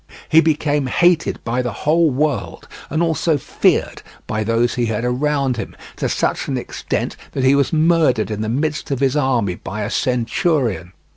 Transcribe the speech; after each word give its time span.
He 0.29 0.41
became 0.41 0.87
hated 0.87 1.37
by 1.43 1.61
the 1.61 1.71
whole 1.85 2.09
world, 2.09 2.67
and 2.89 3.03
also 3.03 3.37
feared 3.37 4.01
by 4.25 4.43
those 4.43 4.73
he 4.73 4.87
had 4.87 5.05
around 5.05 5.57
him, 5.57 5.75
to 5.97 6.09
such 6.09 6.47
an 6.47 6.57
extent 6.57 7.15
that 7.33 7.43
he 7.43 7.53
was 7.53 7.71
murdered 7.71 8.31
in 8.31 8.41
the 8.41 8.49
midst 8.49 8.89
of 8.89 8.99
his 8.99 9.15
army 9.15 9.53
by 9.53 9.83
a 9.83 9.91
centurion. 9.91 10.93